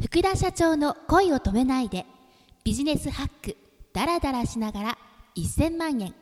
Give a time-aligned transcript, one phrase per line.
[0.00, 2.06] 福田社長の恋を止めないで
[2.62, 3.56] ビジネスハック
[3.92, 4.98] ダラダラしながら
[5.36, 6.14] 1000万円。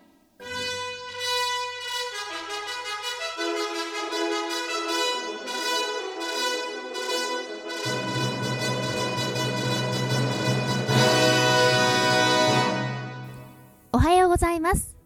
[13.93, 14.97] おはようございます。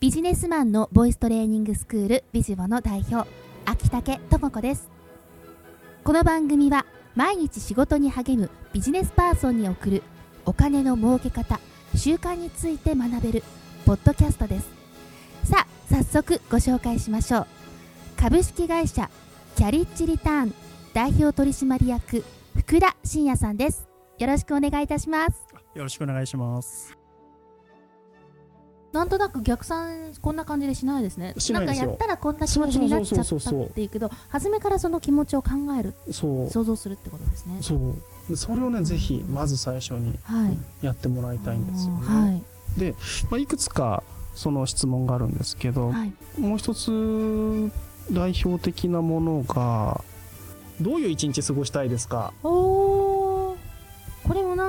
[0.00, 3.26] ビジネスマンのボイストレーニングスクールビジボの代表
[3.64, 4.90] 秋竹智子です。
[6.04, 6.84] この番組は
[7.14, 10.02] 毎日仕事に励むビジネスパーソンに送る
[10.44, 11.60] お金の儲け方
[11.94, 13.42] 習慣について学べる
[13.84, 14.70] ポッドキャストです
[15.44, 17.46] さあ早速ご紹介しましょう
[18.16, 19.10] 株式会社
[19.56, 20.54] キャリッジリターン
[20.94, 22.24] 代表取締役
[22.56, 27.01] 福田真也さんですよろしくお願いいたしますよろしくお願いします。
[28.92, 31.34] なんとなく逆算こんな感じでしないですね。
[31.38, 31.84] しないですよ。
[31.84, 36.50] んかやったらこんな気持ちになっちゃったっていうけど初めからその気持ちを考えるそう。
[36.50, 37.58] 想像するってことですね。
[37.60, 37.74] そ
[38.30, 38.36] う。
[38.36, 40.58] それをね、ぜひ、まず最初にはい。
[40.84, 42.06] やってもらいたいんですよね。
[42.06, 42.42] はい。
[43.30, 44.02] まあ、いくつか、
[44.34, 46.12] その質問があるんですけど、はい。
[46.38, 47.70] もう一つ、
[48.12, 50.02] 代表的なものが、
[50.80, 52.32] どういう一日過ごしたいですか？
[52.42, 52.81] お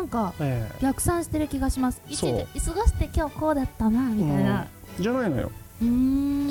[0.04, 4.68] なんかえ逆算してる気がします一そう日過ごして今日こうだったなみたいな
[5.00, 5.52] えじゃないのよ。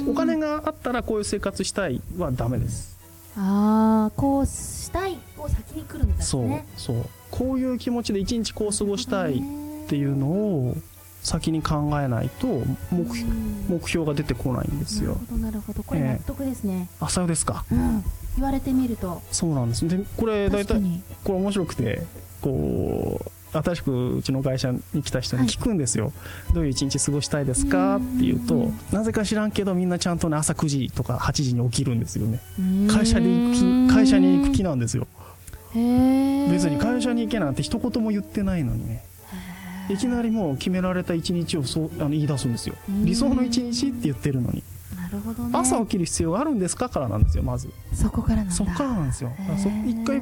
[0.09, 2.98] お金があったらこういう生活したいはダメです。
[3.36, 6.67] ああこうしたいを先に来るんですそうね。
[6.77, 7.05] そう。
[7.31, 9.42] こういう気持ちで一日こう過ごしたいっ
[9.87, 10.77] ていうのを
[11.22, 12.47] 先に考えないと
[12.91, 13.33] 目標
[13.69, 15.12] 目目標が出てこないんですよ。
[15.12, 17.64] なるほどなるほどこれええ納得ですね、あ、さよですか。
[17.70, 18.05] うん
[18.37, 19.87] 言われてみるとそうなんです。
[19.87, 20.81] で、これ大体、
[21.22, 22.03] これ面白くて、
[22.41, 26.12] こう、新しくうちの会社に来た人に聞くんですよ。
[26.55, 27.97] どういう一日過ごしたいですか？
[27.97, 32.41] っていうとうん、なぜか知らんけどみんなちゃんとね、朝9時とか8時に起きるんですよね。
[32.91, 35.06] 会社で行く気、会社に行く気なんですよ。
[35.75, 39.05] 別に会社に行けなんて一言も言ってないのにね。
[39.89, 42.77] いきなりもう決められた一日をそうあの言い出すんですよ。
[42.89, 43.05] うん。
[43.05, 44.62] 理想の一日って言ってるのに。
[44.97, 45.50] なるほどね。
[45.53, 46.88] 朝起きる必要があるんですか？
[46.88, 47.69] からなんですよまず。
[47.93, 48.53] そこからなんだ。
[48.53, 49.32] そっからなんですよ。
[49.84, 50.21] 一回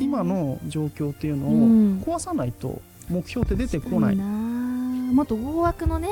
[0.00, 2.00] 今の状況っていうのをうん。
[2.00, 4.14] 壊さないと目標って出てこない。
[4.14, 4.24] いな。
[4.24, 6.08] もっと大枠のね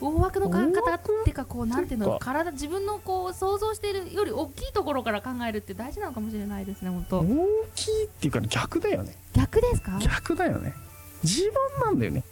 [0.00, 7.20] 大枠の考え方っていうかこうなんていうの体自分のこう想像しているより大きいところから考えるって大事なのかもしれないですね本当。
[7.20, 7.26] 大
[7.74, 9.16] きいっていうか逆だよね。
[9.32, 9.98] 逆ですか？
[10.00, 10.74] 逆だよね。
[11.24, 11.52] 自分
[11.84, 12.22] なんだよね。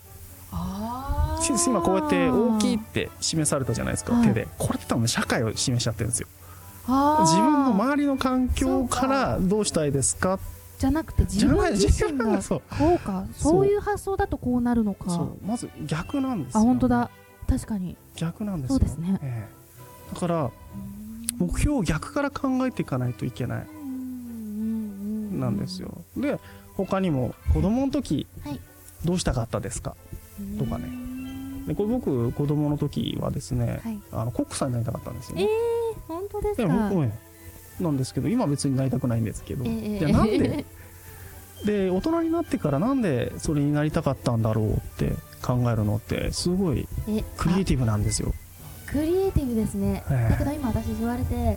[0.53, 4.29] あし今こうやって大きいって示されたじゃないですかはい。
[4.29, 4.49] 手で。
[4.59, 6.29] これって多分社会を示しちゃってるんですよ。
[6.87, 10.39] 自分の周りの環境からどうしたいですか
[10.79, 12.63] じゃなくて自分自身がそう。
[12.79, 13.67] こうかそう。
[13.67, 15.29] いう発想だとこうなるのか。
[15.47, 17.11] まず逆なんですあよ本当だ。
[17.49, 17.97] 確かに。
[18.17, 18.79] 逆なんですよ。
[18.79, 19.19] そうですね。
[19.23, 19.49] え
[20.11, 20.15] え。
[20.15, 20.51] だから
[21.39, 23.67] 目標を逆から考えていかないといけない。
[25.39, 26.03] なんですよ。
[26.17, 26.39] で
[26.77, 28.61] 他にも子供の時はい。
[29.05, 29.97] どうしたかったですか？
[30.59, 30.89] とかね。
[31.67, 34.01] でこれ僕子供の時はですねはい。
[34.13, 35.49] あのコックさんになりたかったんですよえーね、
[36.09, 36.91] 本当ですでか
[37.81, 40.65] なんですけど今別になりたくないんですけど、えーじゃあなんで？
[41.65, 45.13] で大人になってからなんでそれになりたかったんだろうって
[45.43, 46.87] 考えるのってすごい
[47.39, 48.35] クリエイティブなんですよ。
[48.87, 50.05] クリエイティブですね。
[50.11, 50.31] ええ。
[50.33, 51.57] だけど今私言われて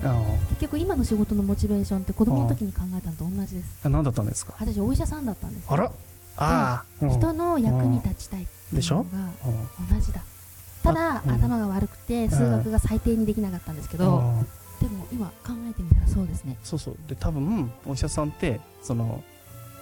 [0.49, 3.79] 結局今の仕事のモチベーションって子供の時に考えたのと同じです。
[3.83, 4.53] あ何だったんですか？
[4.59, 5.85] 私お医者さんだったんですあら？
[5.85, 5.91] あ
[6.37, 9.09] あ、うん人の役に立ちたいっていうのが
[9.93, 10.21] 同じだ。
[10.83, 11.31] ただうん。
[11.33, 14.47] 頭が悪くて数学が最低にできなかったんですけうんどうん
[14.81, 16.57] でも今考えてみたらそうですね。
[16.63, 16.97] そうそう。
[17.07, 19.23] で多分お医者さんってその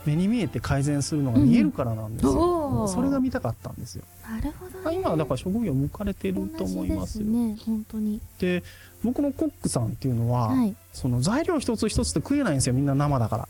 [0.06, 2.88] 目に見えて改善するのが見えるからなんですよ、おー。
[2.88, 7.26] それが見たかったんですよ、なるほどあね今はだから職業向かれてると思いますよ。
[7.26, 8.22] 同じですね本当に。
[8.40, 8.64] で
[9.04, 10.76] 僕のコックさんっていうのは、はい。
[10.94, 13.48] その材料一つ一つって食えないんですよみんな生だから、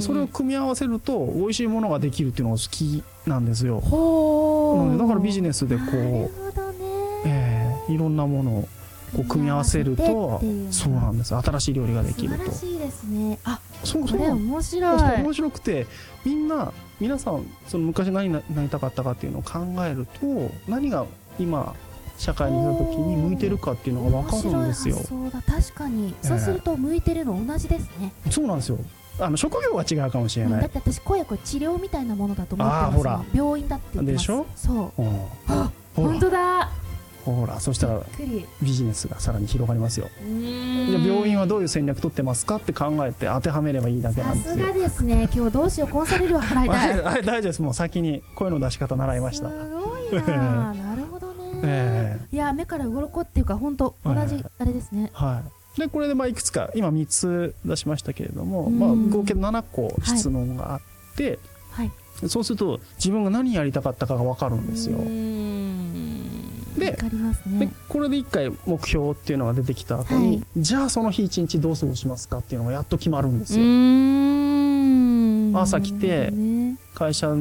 [0.00, 3.80] それを組み合わせると美味しいものができるっていうのが好きなんですよ。
[3.80, 4.78] ほー。
[4.78, 6.78] なのでだからビジネスでこうなるほどね。
[7.26, 8.68] えーいろんなものを
[9.14, 11.34] こう組み合わせるとそうなんです。
[11.36, 12.50] 新しい料理ができると。
[12.50, 13.38] 素晴らしいですね。
[13.44, 14.20] あそうそう。
[14.20, 14.98] 面白い。
[14.98, 15.86] そう面白くて
[16.24, 21.06] みんな皆さんその昔何になりたかったかっていうのを考えると何が
[21.38, 21.74] 今
[22.16, 24.96] 社会に出た時に向いてるかっていうのが分かるんですよ。
[24.96, 25.62] 面白い発想だ。
[25.62, 26.26] 確かに、ええ。
[26.28, 28.78] そうすると向いてるの同じですね、そうなんですよ。
[29.20, 33.22] あの職業は違うかもしれない、うんだって私声これ治療みたいなものだと思ってますあーほら。
[33.32, 34.22] 病院だって言ってます。
[34.22, 34.46] でしょ？
[34.56, 35.02] そう。
[35.02, 35.20] うん。
[35.48, 36.70] あ本当だ
[37.24, 38.02] ほらそしたら
[38.62, 40.08] ビジネスがさらに広がりますよ。
[40.20, 45.28] じゃあ病院はどういう戦略取ってますかって考えて当てはめればいいだけなさんですすよがですね。
[45.34, 47.22] 今日どうしようコンサル料払いたい。
[47.22, 47.62] 大丈夫です。
[47.62, 49.48] もう先に声の出し方習いました。
[49.48, 50.74] すごいな。
[50.74, 55.42] なるほどね、えいや目から鱗っていうか本当同じええあれですね、は
[55.76, 55.80] い。
[55.80, 58.78] でこれでまあいくつか今3つ出しましたけれども、うん。
[58.78, 60.80] まあ、合計7個質問があっ
[61.16, 61.38] て、
[61.70, 61.90] はい。
[62.28, 64.98] そうすると自分が何やりたかったかが分かるんですよ。
[64.98, 65.63] うーん
[66.78, 66.96] で
[67.46, 67.72] ね。
[67.88, 70.42] これで一回目標っていうのが出てきた後に、はい。
[70.56, 73.62] じゃあその日一日どう過ごしますかっていうのがやっと決まるんですう
[75.52, 77.34] よ、朝来てね会社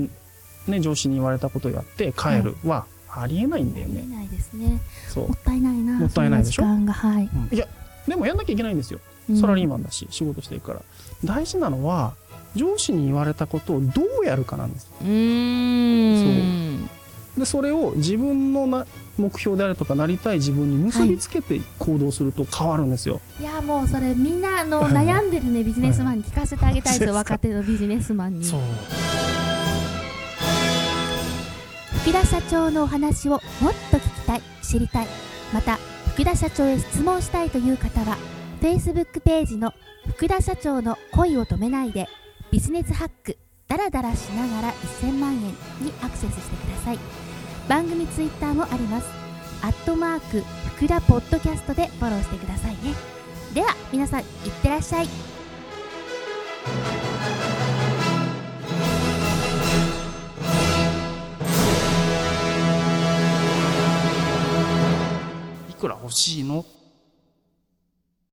[0.68, 2.56] ね上司に言われたことをやって帰る。
[2.64, 2.86] は
[3.16, 4.82] ありえないんだよね、見えないね。
[5.08, 5.28] そう。
[5.28, 6.64] もったいないなもったいないでしょ？
[6.64, 7.30] その時間がはい。
[7.52, 7.68] いや
[8.08, 9.00] でもやんなきゃいけないんですよ。
[9.40, 10.82] サラリーマンだし仕事してるから。
[11.24, 12.14] 大事なのは
[12.56, 16.63] 上司に言われたことをどうやるかなんですうーん
[17.38, 18.86] でそれを自分のな
[19.18, 24.94] 目標であるとかなりたい自分に結びつけて行動すると変わるんですよ、いやもうそれみんなあのはい。
[24.94, 26.24] 悩んでるねビジネスマンに。
[26.24, 28.48] 聞かせてあげたいですよはい若手のビジネスマンに。
[28.48, 28.52] う。
[32.02, 33.42] 福田社長のお話をもっ
[33.92, 35.08] と聞きたい知りたい。
[35.54, 35.78] また
[36.14, 38.18] 福田社長へ質問したいという方は
[38.62, 39.74] Facebook ページの
[40.08, 42.08] 福田社長の恋を止めないで
[42.52, 43.38] ビジネスハック
[43.74, 45.56] ダラダラしながら1000万円に
[46.04, 47.00] アクセスしてください。
[47.68, 49.08] 番組ツイッターもあります。
[49.64, 50.44] アットマーク
[50.76, 52.94] 福田ポッドキャストでフォローしてくださいね。
[53.56, 54.26] では皆さんいっ
[54.62, 55.06] てらっしゃい。
[55.06, 55.08] い
[65.74, 66.64] くら欲しいの？